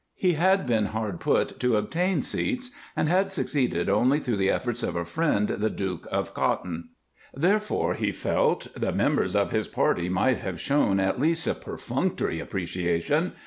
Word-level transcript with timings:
He 0.15 0.31
had 0.33 0.65
been 0.65 0.87
hard 0.87 1.19
put 1.19 1.59
to 1.59 1.75
obtain 1.77 2.23
seats, 2.23 2.71
and 2.95 3.07
had 3.07 3.29
succeeded 3.31 3.87
only 3.87 4.19
through 4.19 4.37
the 4.37 4.49
efforts 4.49 4.81
of 4.81 4.95
a 4.95 5.05
friend, 5.05 5.47
the 5.47 5.69
Duke 5.69 6.07
of 6.11 6.33
Cotton; 6.33 6.89
therefore, 7.35 7.93
he 7.93 8.11
felt, 8.11 8.65
the 8.75 8.91
members 8.91 9.35
of 9.35 9.51
his 9.51 9.67
party 9.67 10.09
might 10.09 10.39
have 10.39 10.59
shown 10.59 10.99
at 10.99 11.19
least 11.19 11.45
a 11.45 11.53
perfunctory 11.53 12.39
appreciation. 12.39 13.33